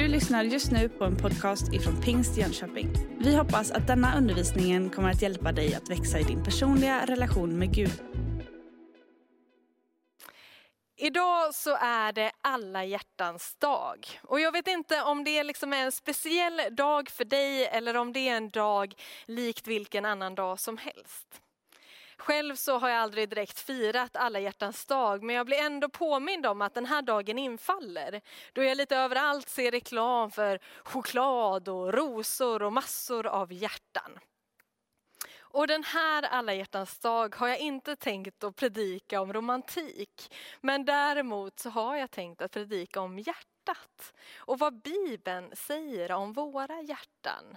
[0.00, 2.88] Du lyssnar just nu på en podcast ifrån Pingst Jönköping.
[3.18, 7.58] Vi hoppas att denna undervisning kommer att hjälpa dig att växa i din personliga relation
[7.58, 8.02] med Gud.
[10.96, 14.06] Idag så är det alla hjärtans dag.
[14.22, 18.12] Och jag vet inte om det liksom är en speciell dag för dig eller om
[18.12, 18.94] det är en dag
[19.26, 21.40] likt vilken annan dag som helst.
[22.20, 26.46] Själv så har jag aldrig direkt firat alla hjärtans dag, men jag blir ändå påmind
[26.46, 28.20] om att den här dagen infaller.
[28.52, 34.18] Då jag lite överallt ser reklam för choklad och rosor och massor av hjärtan.
[35.40, 40.34] Och den här alla hjärtans dag har jag inte tänkt att predika om romantik.
[40.60, 44.14] Men däremot så har jag tänkt att predika om hjärtat.
[44.36, 47.56] Och vad Bibeln säger om våra hjärtan.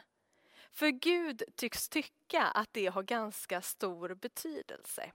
[0.74, 5.12] För Gud tycks tycka att det har ganska stor betydelse.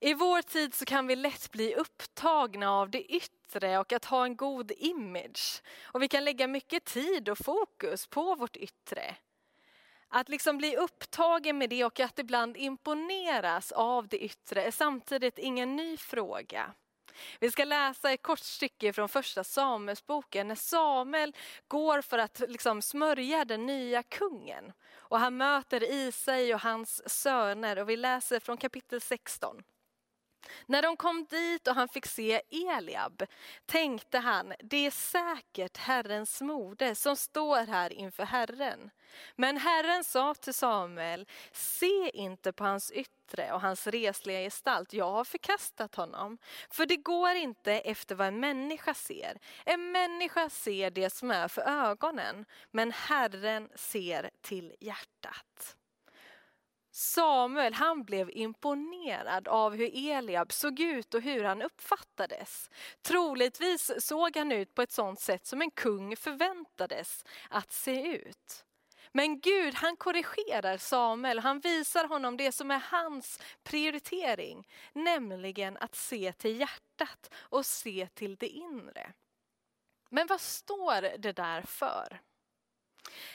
[0.00, 4.24] I vår tid så kan vi lätt bli upptagna av det yttre och att ha
[4.24, 5.62] en god image.
[5.82, 9.16] Och vi kan lägga mycket tid och fokus på vårt yttre.
[10.08, 15.38] Att liksom bli upptagen med det och att ibland imponeras av det yttre är samtidigt
[15.38, 16.74] ingen ny fråga.
[17.40, 21.36] Vi ska läsa ett kort stycke från första Samuelsboken när Samuel
[21.68, 24.72] går för att liksom smörja den nya kungen.
[24.96, 29.62] Och han möter Isai och hans söner och vi läser från kapitel 16.
[30.66, 33.26] När de kom dit och han fick se Eliab
[33.66, 38.90] tänkte han, det är säkert Herrens mode som står här inför Herren.
[39.36, 45.10] Men Herren sa till Samuel, se inte på hans yttre och hans resliga gestalt, jag
[45.10, 46.38] har förkastat honom.
[46.70, 49.38] För det går inte efter vad en människa ser.
[49.64, 55.76] En människa ser det som är för ögonen, men Herren ser till hjärtat.
[56.90, 62.70] Samuel han blev imponerad av hur Eliab såg ut och hur han uppfattades.
[63.02, 68.64] Troligtvis såg han ut på ett sådant sätt som en kung förväntades att se ut.
[69.12, 75.94] Men Gud han korrigerar Samuel, han visar honom det som är hans prioritering, nämligen att
[75.94, 79.12] se till hjärtat och se till det inre.
[80.10, 82.20] Men vad står det där för?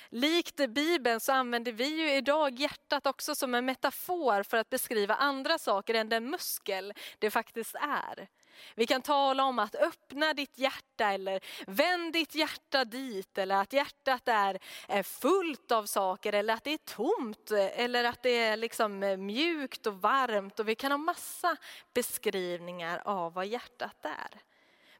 [0.09, 5.15] Likt Bibeln så använder vi ju idag hjärtat också som en metafor för att beskriva
[5.15, 8.27] andra saker än den muskel det faktiskt är.
[8.75, 13.73] Vi kan tala om att öppna ditt hjärta eller vänd ditt hjärta dit eller att
[13.73, 19.03] hjärtat är, fullt av saker eller att det är tomt eller att det är liksom
[19.03, 21.57] eh, mjukt och varmt och vi kan ha massa
[21.93, 24.41] beskrivningar av vad hjärtat är.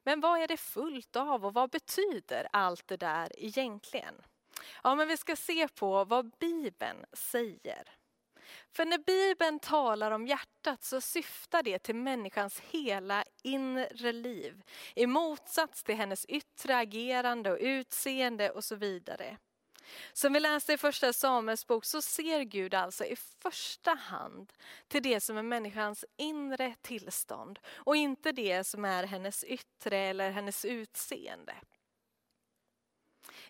[0.04, 4.16] Men vad är det fullt av och vad betyder allt det där egentligen?
[4.84, 7.90] Ja, men vi ska se på vad Bibeln säger.
[8.72, 14.62] För när Bibeln talar om hjärtat så syftar det till människans hela inre liv.
[14.96, 19.38] I motsats till hennes yttre agerande och utseende och så vidare.
[20.14, 24.54] Som vi läste i första Samuels bok så ser Gud alltså i första hand
[24.88, 30.32] till det som är människans inre tillstånd och inte det som är hennes yttre eller
[30.32, 31.54] hennes utseende.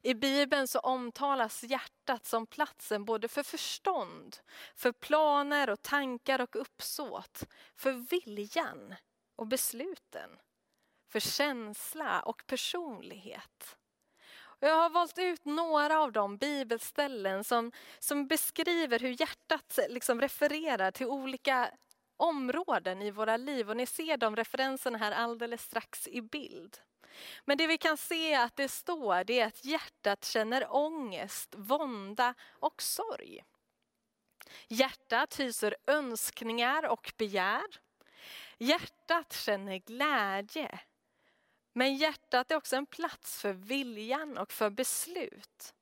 [0.01, 4.37] I Bibeln så omtalas hjärtat som platsen både för förstånd,
[4.75, 7.43] för planer och tankar och uppsåt,
[7.75, 8.95] för viljan
[9.35, 10.29] och besluten,
[11.11, 13.77] för känsla och personlighet.
[14.59, 20.91] Jag har valt ut några av de bibelställen som, som beskriver hur hjärtat liksom refererar
[20.91, 21.71] till olika
[22.17, 26.77] områden i våra liv och ni ser de referenserna här alldeles strax i bild.
[27.45, 32.33] Men det vi kan se att det står det är att hjärtat känner ångest, vånda
[32.49, 33.43] och sorg.
[34.67, 37.79] Hjärtat hyser önskningar och begär.
[38.57, 40.79] Hjärtat känner glädje.
[41.73, 45.73] Men hjärtat är också en plats för viljan och för beslut.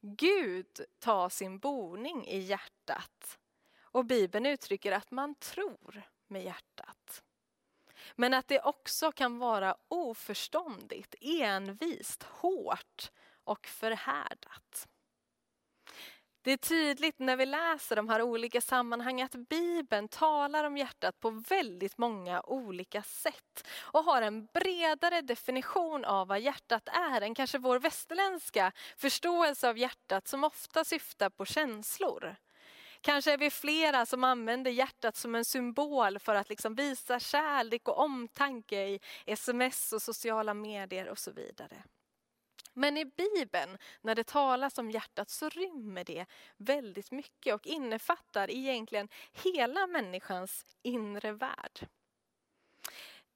[0.00, 3.38] Gud tar sin boning i hjärtat.
[3.80, 7.22] Och Bibeln uttrycker att man tror med hjärtat.
[8.14, 13.10] Men att det också kan vara oförståndigt, envist, hårt
[13.44, 14.88] och förhärdat.
[16.46, 21.20] Det är tydligt när vi läser de här olika sammanhangen att Bibeln talar om hjärtat
[21.20, 27.34] på väldigt många olika sätt och har en bredare definition av vad hjärtat är än
[27.34, 32.36] kanske vår västerländska förståelse av hjärtat som ofta syftar på känslor.
[33.06, 37.88] Kanske är vi flera som använder hjärtat som en symbol för att liksom visa kärlek
[37.88, 41.82] och omtanke i sms och sociala medier och så vidare.
[42.72, 46.26] Men i Bibeln, när det talas om hjärtat, så rymmer det
[46.56, 49.08] väldigt mycket och innefattar egentligen
[49.44, 51.88] hela människans inre värld.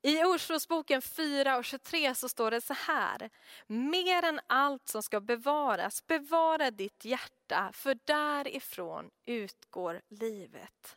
[0.02, 3.30] I Ordspråksboken 4 och 23 så står det så här.
[3.66, 10.96] Mer än allt som ska bevaras, bevara ditt hjärta, för därifrån utgår livet.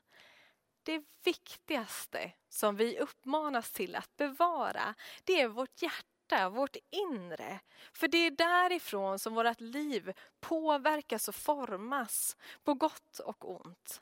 [0.83, 7.59] Det viktigaste som vi uppmanas till att bevara, det är vårt hjärta, vårt inre.
[7.93, 13.99] För det är därifrån som vårt liv påverkas och formas, på gott och ont.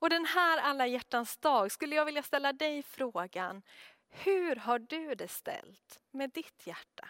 [0.00, 3.62] Och den här alla hjärtans dag skulle jag vilja ställa dig frågan,
[4.10, 7.08] hur har du det ställt med ditt hjärta?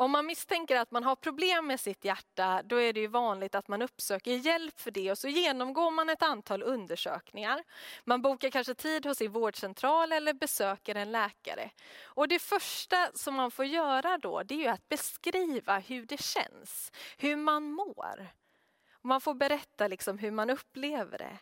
[0.00, 3.54] Om man misstänker att man har problem med sitt hjärta, då är det ju vanligt
[3.54, 7.64] att man uppsöker hjälp för det och så genomgår man ett antal undersökningar.
[8.04, 11.70] Man bokar kanske tid hos sin vårdcentral eller besöker en läkare.
[12.02, 16.22] Och det första som man får göra då, det är ju att beskriva hur det
[16.22, 18.26] känns, hur man mår.
[19.02, 21.38] Man får berätta liksom hur man upplever det.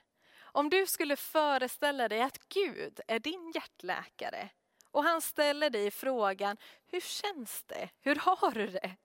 [0.59, 4.51] Om du skulle föreställa dig att Gud är din hjärtläkare
[4.91, 6.57] och han ställer dig frågan,
[6.87, 7.89] hur känns det?
[8.01, 8.97] Hur har du det?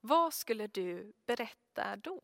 [0.00, 2.20] Vad skulle du berätta då?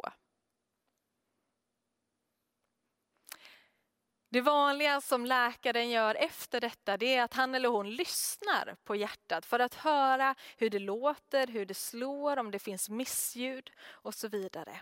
[4.28, 8.96] Det vanliga som läkaren gör efter detta det är att han eller hon lyssnar på
[8.96, 14.14] hjärtat för att höra hur det låter, hur det slår, om det finns missljud och
[14.14, 14.80] så vidare.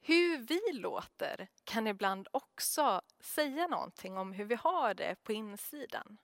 [0.00, 6.18] Hur vi låter kan ibland också säga någonting om hur vi har det på insidan.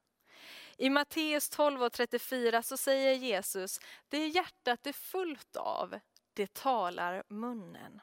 [0.76, 5.98] I Matteus 12 och 34 så säger Jesus, det hjärtat är fullt av,
[6.32, 8.00] det talar munnen.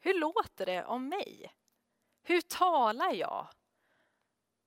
[0.00, 1.52] Hur låter det om mig?
[2.22, 3.48] Hur talar jag?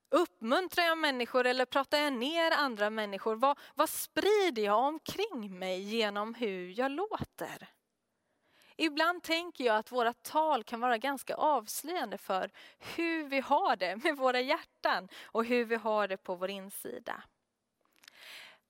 [0.09, 3.35] Uppmuntrar jag människor eller pratar jag ner andra människor?
[3.35, 7.69] Vad, vad sprider jag omkring mig genom hur jag låter?
[8.81, 13.95] Ibland tänker jag att våra tal kan vara ganska avslöjande för hur vi har det
[13.95, 17.23] med våra hjärtan och hur vi har det på vår insida.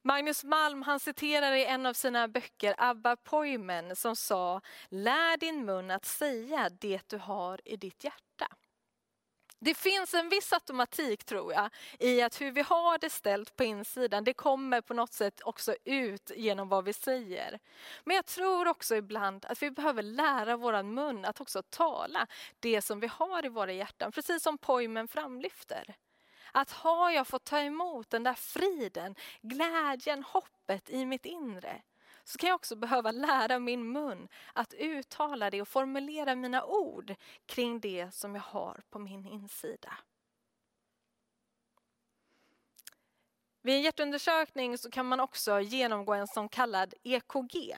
[0.02, 5.66] Magnus Malm han citerar i en av sina böcker Abba Poimen som sa Lär din
[5.66, 8.48] mun att säga det du har i ditt hjärta.
[9.64, 11.70] Det finns en viss automatik tror jag
[12.00, 15.76] i att hur vi har det ställt på insidan, det kommer på något sätt också
[15.84, 17.60] ut genom vad vi säger.
[18.04, 22.28] Men jag tror också ibland att vi behöver lära våran mun att också tala
[22.60, 25.96] det som vi har i våra hjärtan, precis som Poimen framlyfter.
[26.52, 31.82] Att har jag fått ta emot den där friden, glädjen, hoppet i mitt inre,
[32.24, 37.16] så kan jag också behöva lära min mun att uttala det och formulera mina ord
[37.46, 39.98] kring det som jag har på min insida.
[43.62, 47.78] Vid en hjärtundersökning så kan man också genomgå en så kallad EKG.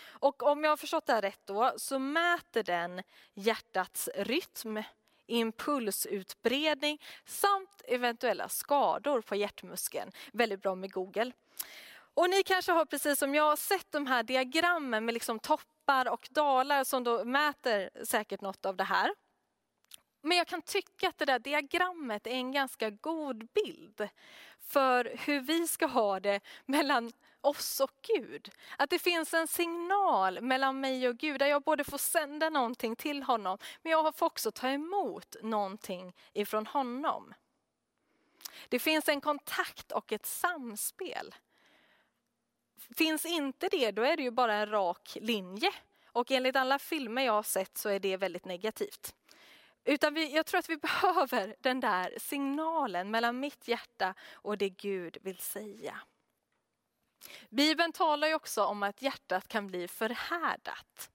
[0.00, 3.02] Och om jag har förstått det här rätt då så mäter den
[3.34, 4.82] hjärtats rytm,
[5.26, 10.12] impulsutbredning samt eventuella skador på hjärtmuskeln.
[10.32, 11.32] Väldigt bra med Google.
[12.18, 16.28] Och ni kanske har precis som jag sett de här diagrammen med liksom toppar och
[16.30, 19.14] dalar som då mäter säkert något av det här.
[20.22, 24.08] Men jag kan tycka att det där diagrammet är en ganska god bild
[24.60, 28.50] för hur vi ska ha det mellan oss och Gud.
[28.78, 32.96] Att det finns en signal mellan mig och Gud där jag både får sända någonting
[32.96, 37.34] till honom men jag får också ta emot någonting ifrån honom.
[38.68, 41.34] Det finns en kontakt och ett samspel.
[42.96, 45.70] Finns inte det, då är det ju bara en rak linje.
[46.06, 49.14] Och enligt alla filmer jag har sett så är det väldigt negativt.
[49.84, 54.68] Utan vi, jag tror att vi behöver den där signalen mellan mitt hjärta och det
[54.68, 56.00] Gud vill säga.
[57.50, 61.10] Bibeln talar ju också om att hjärtat kan bli förhärdat.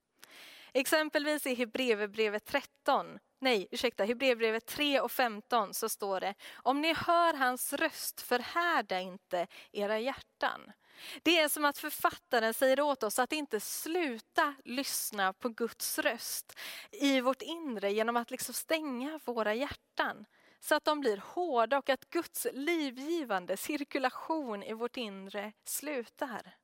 [0.72, 6.94] Exempelvis i Hebreerbrevet 13, nej ursäkta, Hebreerbrevet 3 och 15 så står det, om ni
[6.94, 10.72] hör hans röst förhärda inte era hjärtan.
[11.22, 16.58] Det är som att författaren säger åt oss att inte sluta lyssna på Guds röst
[16.90, 20.26] i vårt inre genom att liksom stänga våra hjärtan
[20.60, 26.56] så att de blir hårda och att Guds livgivande cirkulation i vårt inre slutar.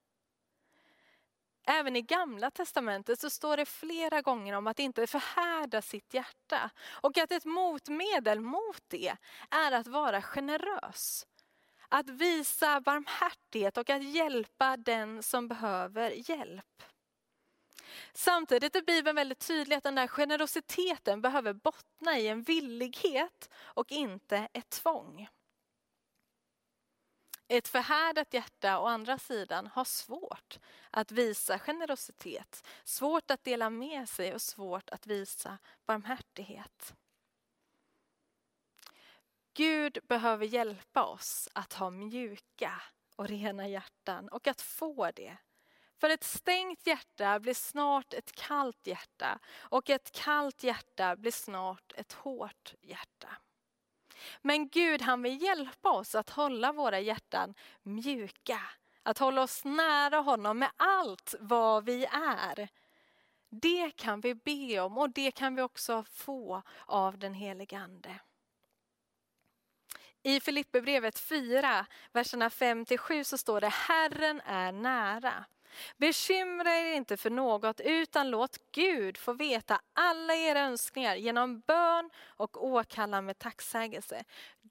[1.66, 6.70] Även i gamla testamentet så står det flera gånger om att inte förhärda sitt hjärta
[6.90, 9.16] och att ett motmedel mot det
[9.50, 11.26] är att vara generös
[11.90, 16.82] att visa barmhärtighet och att hjälpa den som behöver hjälp.
[18.12, 23.92] Samtidigt är Bibeln väldigt tydlig att den där generositeten behöver bottna i en villighet och
[23.92, 25.28] inte ett tvång.
[27.48, 30.58] Ett förhärdat hjärta å andra sidan har svårt
[30.90, 36.94] att visa generositet, svårt att dela med sig och svårt att visa barmhärtighet.
[39.54, 42.82] Gud behöver hjälpa oss att ha mjuka
[43.16, 45.36] och rena hjärtan och att få det.
[46.00, 51.92] För ett stängt hjärta blir snart ett kallt hjärta och ett kallt hjärta blir snart
[51.96, 53.28] ett hårt hjärta.
[54.42, 58.60] Men Gud han vill hjälpa oss att hålla våra hjärtan mjuka.
[59.02, 62.68] Att hålla oss nära honom med allt vad vi är.
[63.48, 68.20] Det kan vi be om och det kan vi också få av den helige Ande.
[70.22, 75.44] I Filipperbrevet 4, verserna 5-7 så står det Herren är nära.
[75.96, 82.10] Bekymra er inte för något utan låt Gud få veta alla era önskningar genom bön
[82.26, 84.24] och åkallan med tacksägelse.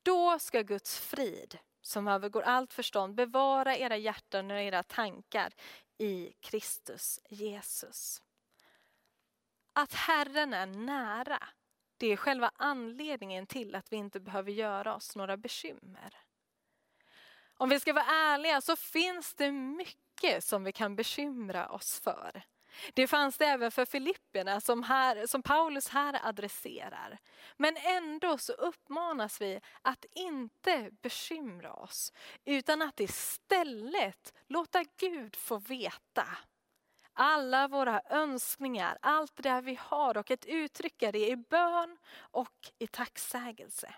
[0.03, 5.53] Då ska Guds frid, som övergår allt förstånd, bevara era hjärtan och era tankar
[5.97, 8.21] i Kristus Jesus.
[9.73, 11.47] Att Herren är nära,
[11.99, 16.17] det är själva anledningen till att vi inte behöver göra oss några bekymmer.
[17.57, 22.43] Om vi ska vara ärliga så finns det mycket som vi kan bekymra oss för.
[22.93, 27.19] Det fanns det även för Filipperna som, här, som Paulus här adresserar.
[27.57, 32.13] Men ändå så uppmanas vi att inte bekymra oss
[32.45, 36.27] utan att istället låta Gud få veta
[37.19, 42.87] alla våra önskningar, allt det vi har och att uttrycka det i bön och i
[42.87, 43.95] tacksägelse.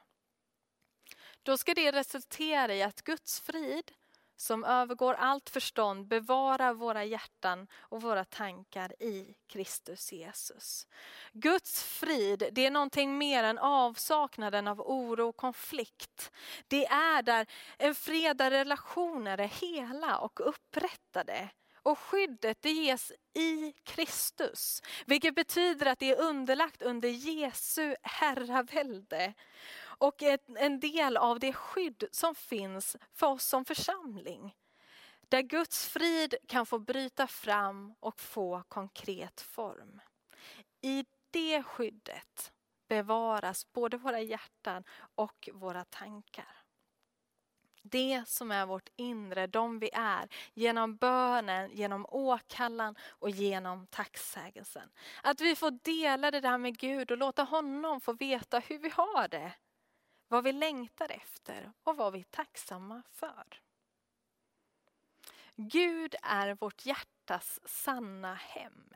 [1.44, 3.92] Då ska det resultera i att Guds frid
[4.36, 10.88] som övergår allt förstånd bevarar våra hjärtan och våra tankar i Kristus Jesus.
[11.32, 16.32] Guds frid, det är någonting mer än avsaknaden av oro och konflikt.
[16.68, 17.46] Det är där
[17.78, 21.50] en fred där relationer är hela och upprättade.
[21.84, 29.34] Och skyddet det ges i Kristus, vilket betyder att det är underlagt under Jesu herravälde
[29.84, 30.22] och
[30.58, 34.56] en del av det skydd som finns för oss som församling.
[35.30, 40.02] Där Guds frid kan få bryta fram och få konkret form.
[40.82, 42.52] I det skyddet
[42.88, 44.84] bevaras både våra hjärtan
[45.16, 46.61] och våra tankar.
[47.82, 54.90] Det som är vårt inre, de vi är, genom bönen, genom åkallan och genom tacksägelsen.
[55.24, 58.90] Att vi får dela det där med Gud och låta honom få veta hur vi
[58.90, 59.54] har det
[60.32, 63.62] vad vi längtar efter och vad vi är tacksamma för.
[65.56, 68.94] Gud är vårt hjärtas sanna hem.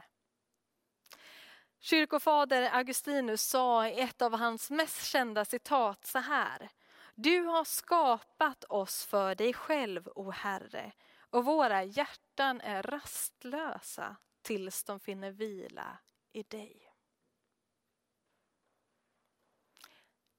[1.80, 6.70] Kyrkofader Augustinus sa i ett av hans mest kända citat så här.
[7.16, 10.92] Du har skapat oss för dig själv, o Herre,
[11.30, 15.98] och våra hjärtan är rastlösa tills de finner vila
[16.32, 16.96] i dig.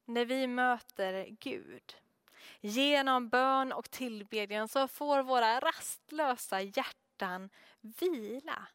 [0.07, 1.95] när vi möter Gud.
[2.61, 8.69] Genom bön och tillbedjan så får våra rastlösa hjärtan vila.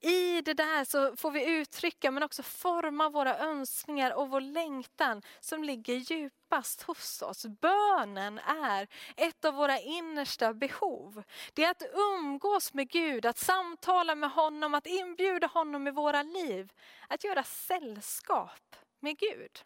[0.00, 5.22] I det där så får vi uttrycka men också forma våra önskningar och vår längtan
[5.40, 7.46] som ligger djupast hos oss.
[7.46, 11.22] Bönen är ett av våra innersta behov.
[11.54, 16.22] Det är att umgås med Gud, att samtala med honom, att inbjuda honom i våra
[16.22, 16.72] liv.
[17.08, 19.60] Att göra sällskap med Gud.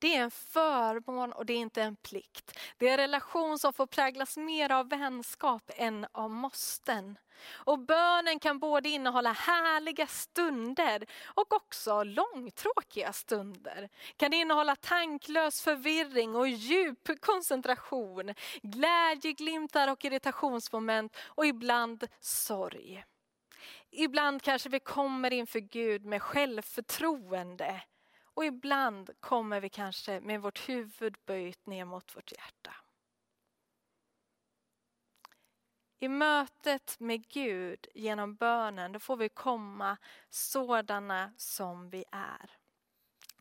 [0.00, 2.58] Det är en förmån och det är inte en plikt.
[2.78, 7.18] Det är en relation som får präglas mer av vänskap än av måsten.
[7.50, 13.88] Och bönen kan både innehålla härliga stunder och också långtråkiga stunder.
[14.16, 23.04] Kan innehålla tanklös förvirring och djup koncentration, glädjeglimtar och irritationsmoment och ibland sorg.
[23.90, 27.82] Ibland kanske vi kommer inför Gud med självförtroende
[28.40, 32.74] och ibland kommer vi kanske med vårt huvud böjt ner mot vårt hjärta.
[35.98, 39.96] I mötet med Gud genom bönen, då får vi komma
[40.30, 42.50] sådana som vi är.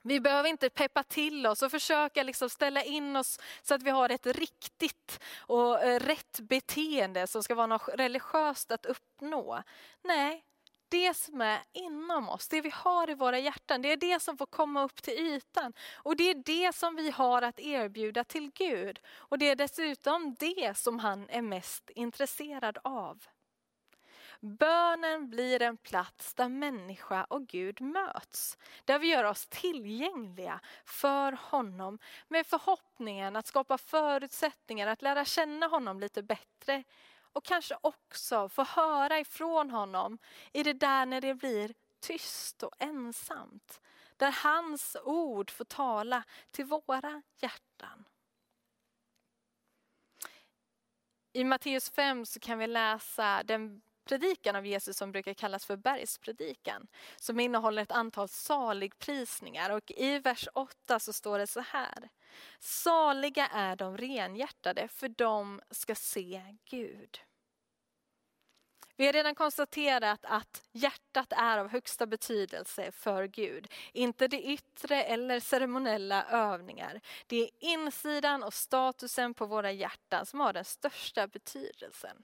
[0.01, 3.89] Vi behöver inte peppa till oss och försöka liksom ställa in oss så att vi
[3.89, 9.63] har ett riktigt och eh, rätt beteende som ska vara något religiöst att uppnå.
[10.03, 10.46] Nej,
[10.89, 14.38] det som är inom oss, det vi har i våra hjärtan, det är det som
[14.38, 15.74] får komma upp till ytan.
[15.96, 19.00] Och det är det som vi har att erbjuda till Gud.
[19.15, 23.24] Och det är dessutom det som han är mest intresserad av.
[24.41, 28.58] Bönen blir en plats där människa och Gud möts.
[28.86, 35.67] Där vi gör oss tillgängliga för honom med förhoppningen att skapa förutsättningar att lära känna
[35.67, 36.84] honom lite bättre
[37.33, 40.17] och kanske också få höra ifrån honom
[40.53, 43.81] i det där när det blir tyst och ensamt.
[44.17, 48.05] Där hans ord får tala till våra hjärtan.
[51.33, 55.77] I Matteus 5 så kan vi läsa den predikan av Jesus som brukar kallas för
[55.77, 56.88] bergspredikan.
[57.18, 62.10] Som innehåller ett antal saligprisningar och i vers 8 så står det så här.
[62.60, 67.20] Saliga är de renhjärtade för de ska se Gud.
[69.00, 73.68] Vi har redan konstaterat att hjärtat är av högsta betydelse för Gud.
[73.94, 77.01] Inte det yttre eller ceremoniella övningar.
[77.27, 82.24] Det är insidan och statusen på våra hjärtan som har den största betydelsen.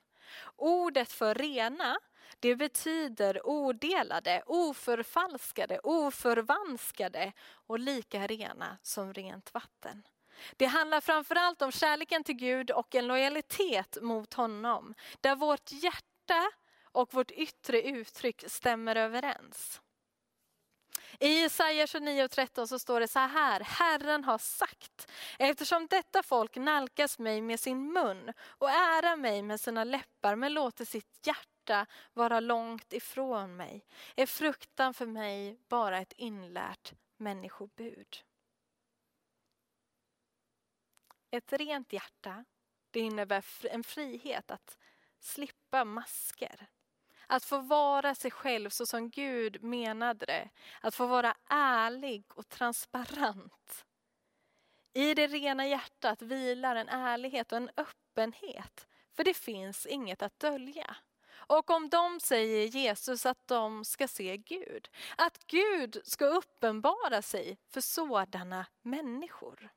[0.56, 2.00] Ordet för rena,
[2.40, 10.08] det betyder odelade, oförfalskade, oförvanskade och lika rena som rent vatten.
[10.56, 14.94] Det handlar framförallt om kärleken till Gud och en lojalitet mot honom.
[15.22, 16.52] Där vårt hjärta
[16.96, 19.82] och vårt yttre uttryck stämmer överens.
[21.20, 27.20] I Jesaja 29.13 så står det så här, Herren har sagt, eftersom detta folk nalkas
[27.20, 32.40] mig med sin mun och ärar mig med sina läppar men låter sitt hjärta vara
[32.40, 33.86] långt ifrån mig,
[34.16, 38.24] är fruktan för mig bara ett inlärt människobud.
[41.32, 42.46] Ett rent hjärta,
[42.92, 44.78] det innebär en frihet att
[45.20, 46.68] slippa masker.
[47.28, 50.50] Att få vara sig själv så som Gud menade det.
[50.82, 53.86] Att få vara ärlig och transparent.
[54.94, 58.88] I det rena hjärtat vilar en ärlighet och en öppenhet.
[59.16, 60.96] För det finns inget att dölja.
[61.48, 67.58] Och om de säger Jesus att de ska se Gud, att Gud ska uppenbara sig
[67.70, 69.70] för sådana människor.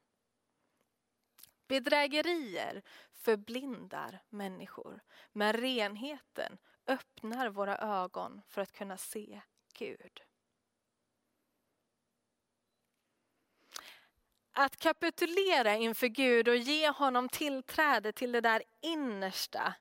[1.68, 5.00] Bedrägerier förblindar människor,
[5.32, 9.40] men renheten öppnar våra ögon för att kunna se
[9.78, 10.20] Gud.
[14.52, 19.74] Att kapitulera inför Gud och ge honom tillträde till det där innersta,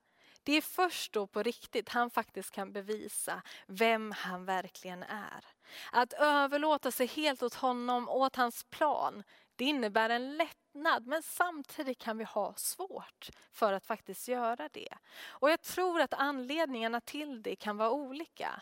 [0.43, 5.45] det är först då på riktigt han faktiskt kan bevisa vem han verkligen är.
[5.91, 9.23] Att överlåta sig helt åt honom, åt hans plan,
[9.55, 10.37] det innebär en
[10.77, 14.93] lättnad men samtidigt kan vi ha svårt för att faktiskt göra det.
[15.27, 18.61] Och jag tror att anledningarna till det kan vara olika.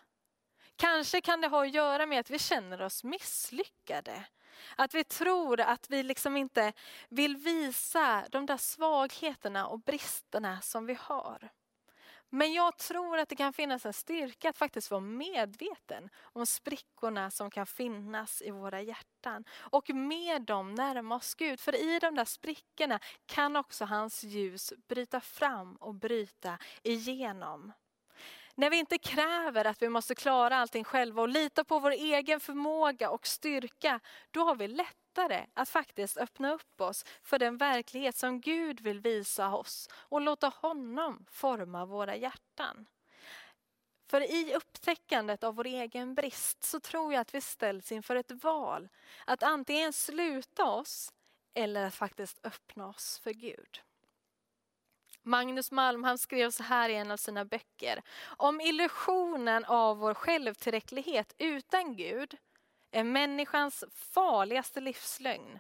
[0.76, 4.26] Kanske kan det ha att göra med att vi känner oss misslyckade.
[4.76, 6.74] Att vi tror att vi liksom inte
[7.10, 11.50] vill visa de där svagheterna och bristerna som vi har.
[12.36, 17.32] Men jag tror att det kan finnas en styrka att faktiskt vara medveten om sprickorna
[17.32, 19.46] som kan finnas i våra hjärtan.
[19.60, 21.60] Och med dem närma oss Gud.
[21.60, 27.74] För i de där sprickorna kan också hans ljus bryta fram och bryta igenom.
[28.56, 32.40] När vi inte kräver att vi måste klara allting själva och lita på vår egen
[32.40, 34.00] förmåga och styrka,
[34.32, 34.68] då har vi
[35.16, 40.22] lättare att faktiskt öppna upp oss för den verklighet som Gud vill visa oss och
[40.22, 42.86] låta honom forma våra hjärtan.
[44.08, 48.32] För i upptäckandet av vår egen brist så tror jag att vi ställs inför ett
[48.44, 48.90] val.
[49.26, 51.12] Att antingen sluta oss
[51.54, 53.82] eller att faktiskt öppna oss för Gud.
[55.24, 58.02] Magnus Malm han skrev så här i en av sina böcker.
[58.38, 62.38] Om illusionen av vår självtillräcklighet utan Gud
[62.96, 65.60] är människans farligaste livslögn,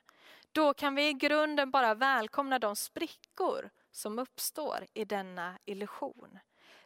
[0.51, 6.39] då kan vi i grunden bara välkomna de sprickor som uppstår i denna illusion.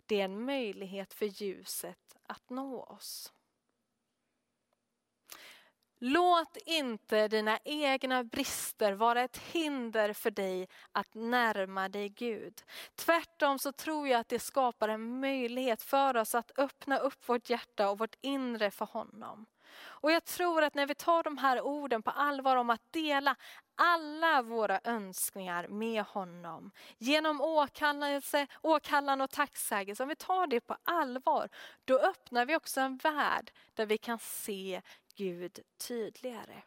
[0.06, 3.34] Det är en möjlighet för ljuset att nå oss.
[6.02, 12.64] Låt inte dina egna brister vara ett hinder för dig att närma dig Gud.
[12.96, 17.50] Tvärtom så tror jag att det skapar en möjlighet för oss att öppna upp vårt
[17.50, 19.46] hjärta och vårt inre för honom.
[19.77, 23.36] Och jag tror att när vi tar de här orden på allvar om att dela
[23.75, 26.71] alla våra önskningar med honom.
[26.97, 31.49] Genom åkallelse, åkallan och tacksägelse, om vi tar det på allvar,
[31.86, 34.82] då öppnar vi också en värld där vi kan se
[35.15, 36.63] Gud tydligare.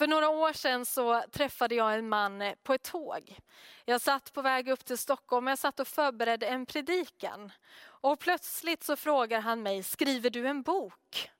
[0.00, 3.38] För några år sedan så träffade jag en man på ett tåg.
[3.84, 7.52] Jag satt på väg upp till Stockholm och jag satt och förberedde en predikan.
[8.00, 11.30] Och plötsligt så frågar han mig, skriver du en bok?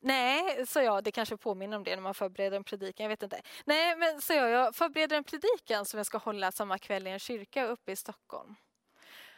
[0.00, 3.22] Nej, sa jag, det kanske påminner om det när man förbereder en predikan, jag vet
[3.22, 3.42] inte.
[3.64, 7.10] Nej, men sa jag, jag förbereder en predikan som jag ska hålla samma kväll i
[7.10, 8.54] en kyrka uppe i Stockholm.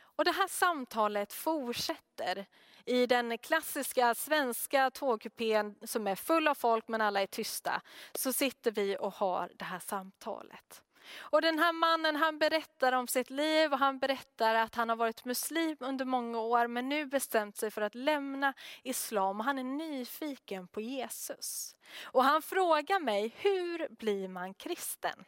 [0.00, 2.46] Och det här samtalet fortsätter
[2.84, 7.82] i den klassiska svenska tågkupén som är full av folk men alla är tysta.
[8.14, 10.82] Så sitter vi och har det här samtalet.
[11.16, 14.96] Och den här mannen han berättar om sitt liv och han berättar att han har
[14.96, 19.58] varit muslim under många år men nu bestämt sig för att lämna islam och han
[19.58, 21.76] är nyfiken på Jesus.
[22.02, 25.24] Och han frågar mig, hur blir man kristen?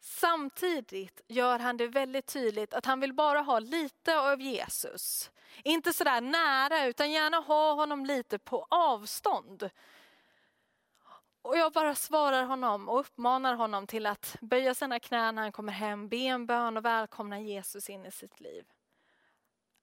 [0.00, 5.30] Samtidigt gör han det väldigt tydligt att han vill bara ha lite av Jesus.
[5.64, 9.70] Inte sådär nära utan gärna ha honom lite på avstånd.
[11.46, 15.52] Och jag bara svarar honom och uppmanar honom till att böja sina knän när han
[15.52, 18.64] kommer hem, be en bön och välkomna Jesus in i sitt liv.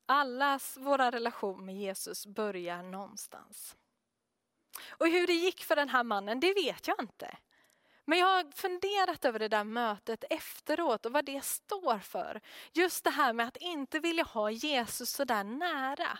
[0.06, 3.76] Allas våra relation med Jesus börjar någonstans.
[4.90, 7.38] Och hur det gick för den här mannen, det vet jag inte.
[8.06, 12.42] Men jag har funderat över det där mötet efteråt och vad det står för.
[12.74, 16.20] Just det här med att inte vilja ha Jesus så där nära.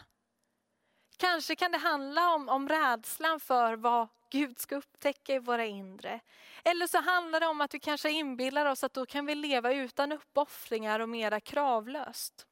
[1.18, 6.20] Kanske kan det handla om, om rädslan för vad Gud ska upptäcka i våra inre.
[6.64, 9.74] Eller så handlar det om att vi kanske inbillar oss att då kan vi leva
[9.74, 12.48] utan uppoffringar och mera kravlöst.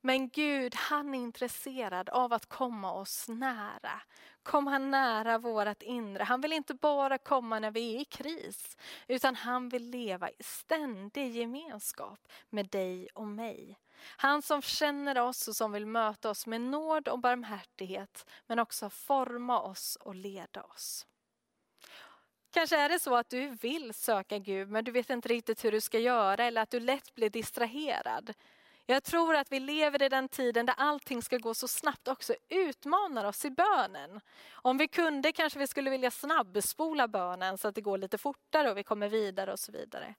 [0.00, 4.02] Men Gud han är intresserad av att komma oss nära.
[4.42, 6.24] Komma nära vårt inre.
[6.24, 8.76] Han vill inte bara komma när vi är i kris.
[9.06, 13.78] Utan han vill leva i ständig gemenskap med dig och mig.
[14.00, 18.26] Han som känner oss och som vill möta oss med nåd och barmhärtighet.
[18.46, 21.06] Men också forma oss och leda oss.
[22.50, 25.72] Kanske är det så att du vill söka Gud men du vet inte riktigt hur
[25.72, 28.34] du ska göra eller att du lätt blir distraherad.
[28.90, 32.34] Jag tror att vi lever i den tiden där allting ska gå så snabbt också
[32.48, 34.20] utmanar oss i bönen.
[34.52, 38.70] Om vi kunde kanske vi skulle vilja snabbspola bönen så att det går lite fortare
[38.70, 40.14] och vi kommer vidare och så vidare.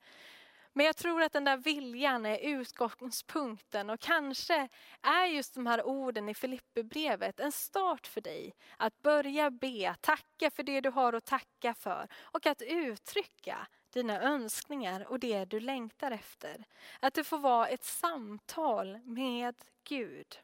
[0.73, 4.67] Men jag tror att den där viljan är utgångspunkten och kanske
[5.01, 10.51] är just de här orden i Filipperbrevet en start för dig att börja be, tacka
[10.51, 15.60] för det du har att tacka för och att uttrycka dina önskningar och det du
[15.60, 16.65] längtar efter.
[16.99, 20.39] Att det får vara ett samtal med Gud.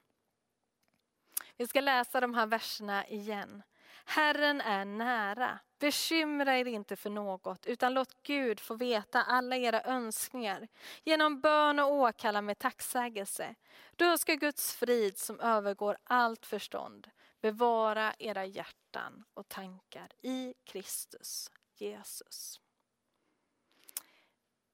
[1.57, 3.63] Vi ska läsa de här verserna igen.
[4.05, 5.59] Herren är nära.
[5.79, 10.67] Bekymra er inte för något, utan låt Gud få veta alla era önskningar
[11.03, 13.55] genom bön och åkalla med tacksägelse.
[13.95, 17.09] Då ska Guds frid som övergår allt förstånd
[17.41, 22.59] bevara era hjärtan och tankar i Kristus Jesus.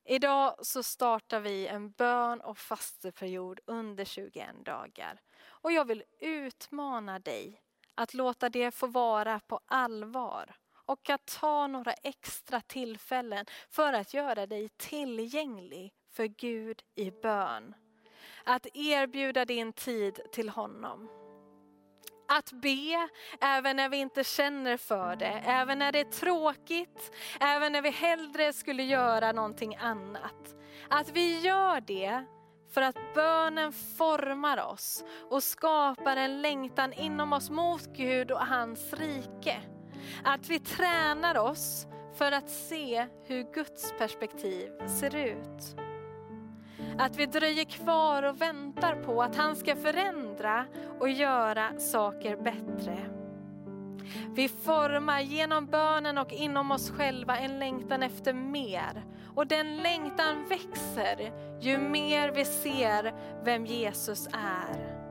[0.04, 5.22] Idag så startar vi en bön och fasteperiod under 21 dagar.
[5.44, 7.62] Och jag vill utmana dig
[7.96, 14.14] att låta det få vara på allvar och att ta några extra tillfällen för att
[14.14, 17.76] göra dig tillgänglig för Gud i bön.
[18.44, 21.10] Att erbjuda din tid till honom.
[22.28, 23.10] Att be
[23.42, 27.90] även när vi inte känner för det, även när det är tråkigt, även när vi
[27.90, 30.56] hellre skulle göra någonting annat.
[30.90, 32.26] Att vi gör det
[32.72, 38.94] för att bönen formar oss och skapar en längtan inom oss mot Gud och hans
[38.94, 39.62] rike.
[40.24, 45.76] Att vi tränar oss för att se hur Guds perspektiv ser ut.
[46.98, 50.66] Att vi dröjer kvar och väntar på att han ska förändra
[51.00, 52.98] och göra saker bättre.
[54.36, 59.04] Vi formar genom bönen och inom oss själva en längtan efter mer.
[59.36, 63.14] Och den längtan växer ju mer vi ser
[63.44, 65.02] vem Jesus är.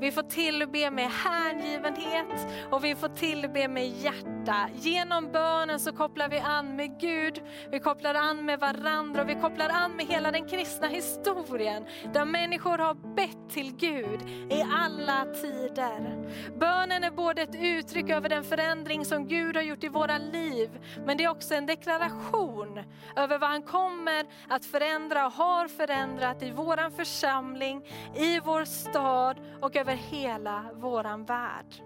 [0.00, 4.33] Vi får tillbe med hängivenhet och vi får tillbe med hjärta.
[4.74, 9.34] Genom bönen så kopplar vi an med Gud, vi kopplar an med varandra och vi
[9.34, 11.86] kopplar an med hela den kristna historien.
[12.12, 16.28] Där människor har bett till Gud i alla tider.
[16.58, 20.70] Bönen är både ett uttryck över den förändring som Gud har gjort i våra liv,
[21.06, 22.80] men det är också en deklaration
[23.16, 29.40] över vad han kommer att förändra och har förändrat i våran församling, i vår stad
[29.60, 31.82] och över hela våran värld.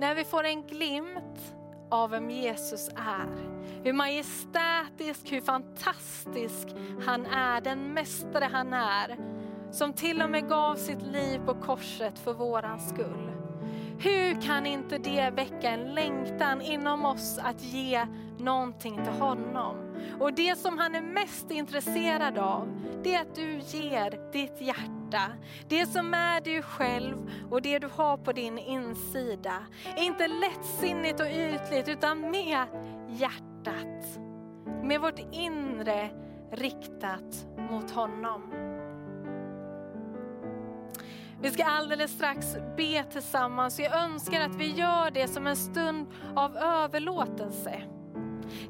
[0.00, 1.54] När vi får en glimt
[1.90, 3.28] av vem Jesus är,
[3.84, 6.68] hur majestätisk, hur fantastisk
[7.06, 9.16] han är, den mästare han är,
[9.70, 13.30] som till och med gav sitt liv på korset för våran skull.
[13.98, 18.06] Hur kan inte det väcka en längtan inom oss att ge
[18.38, 19.76] någonting till honom?
[20.20, 22.68] Och det som han är mest intresserad av,
[23.02, 24.99] det är att du ger ditt hjärta.
[25.68, 29.54] Det som är du själv och det du har på din insida.
[29.96, 32.66] Inte lättsinnigt och ytligt utan med
[33.08, 34.18] hjärtat.
[34.82, 36.10] Med vårt inre
[36.52, 38.42] riktat mot honom.
[41.42, 43.80] Vi ska alldeles strax be tillsammans.
[43.80, 47.82] Jag önskar att vi gör det som en stund av överlåtelse.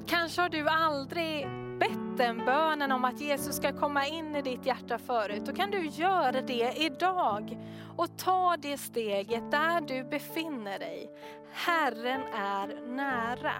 [0.06, 1.48] Kanske har du aldrig
[1.80, 5.42] bett den bönen om att Jesus ska komma in i ditt hjärta förut.
[5.46, 7.58] Då kan du göra det idag
[7.96, 11.10] och ta det steget där du befinner dig.
[11.52, 13.52] Herren är nära.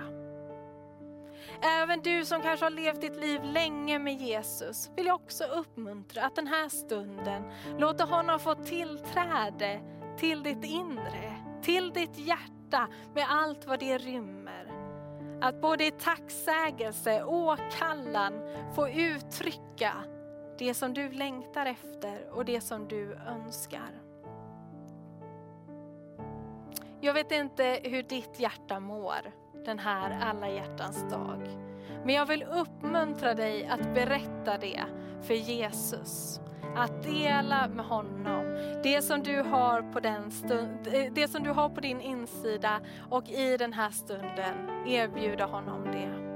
[1.63, 6.25] Även du som kanske har levt ditt liv länge med Jesus vill jag också uppmuntra
[6.25, 7.43] att den här stunden
[7.79, 9.81] låta honom få tillträde
[10.19, 14.70] till ditt inre, till ditt hjärta med allt vad det rymmer.
[15.41, 18.33] Att både i tacksägelse och kallan
[18.75, 19.93] få uttrycka
[20.59, 23.91] det som du längtar efter och det som du önskar.
[27.01, 29.33] Jag vet inte hur ditt hjärta mår
[29.65, 31.49] den här alla hjärtans dag.
[32.05, 34.85] Men jag vill uppmuntra dig att berätta det
[35.23, 36.41] för Jesus.
[36.77, 38.45] Att dela med honom
[38.83, 42.81] det som du har på, den stund, det som du har på din insida
[43.11, 46.31] och i den här stunden erbjuda honom det.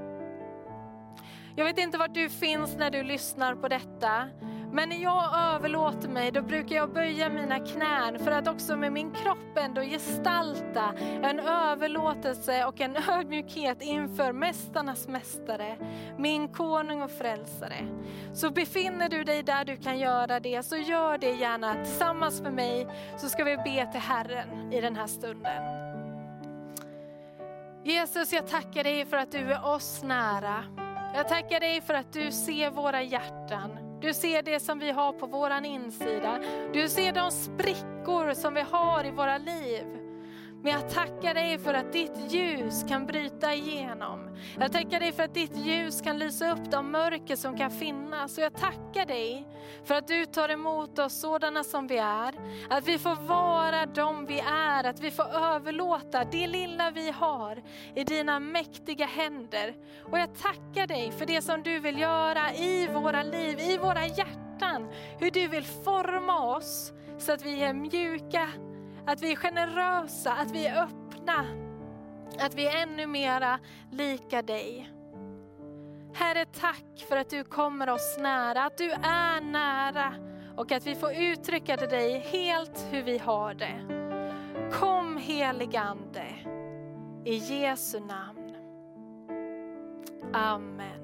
[1.57, 4.29] Jag vet inte var du finns när du lyssnar på detta.
[4.75, 8.93] Men när jag överlåter mig då brukar jag böja mina knän för att också med
[8.93, 15.77] min kropp ändå gestalta en överlåtelse och en ödmjukhet inför mästarnas mästare,
[16.19, 17.87] min konung och frälsare.
[18.33, 22.53] Så befinner du dig där du kan göra det, så gör det gärna tillsammans med
[22.53, 25.63] mig så ska vi be till Herren i den här stunden.
[27.85, 30.65] Jesus, jag tackar dig för att du är oss nära.
[31.15, 33.84] Jag tackar dig för att du ser våra hjärtan.
[34.05, 36.40] Du ser det som vi har på våran insida.
[36.73, 40.04] Du ser de sprickor som vi har i våra liv.
[40.64, 44.37] Men jag tackar dig för att ditt ljus kan bryta igenom.
[44.61, 48.38] Jag tackar dig för att ditt ljus kan lysa upp de mörker som kan finnas.
[48.38, 49.46] Och jag tackar dig
[49.85, 52.35] för att du tar emot oss sådana som vi är.
[52.70, 57.62] Att vi får vara de vi är, att vi får överlåta det lilla vi har
[57.94, 59.74] i dina mäktiga händer.
[60.03, 64.07] Och jag tackar dig för det som du vill göra i våra liv, i våra
[64.07, 64.88] hjärtan.
[65.18, 68.48] Hur du vill forma oss så att vi är mjuka,
[69.07, 71.45] att vi är generösa, att vi är öppna,
[72.38, 73.59] att vi är ännu mera
[73.90, 74.90] lika dig.
[76.14, 80.14] Herre, tack för att du kommer oss nära, att du är nära
[80.57, 83.81] och att vi får uttrycka till dig helt hur vi har det.
[84.73, 86.27] Kom heligande,
[87.25, 88.57] i Jesu namn.
[90.33, 91.04] Amen.